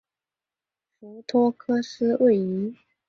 [0.99, 2.75] 斯托克斯位移。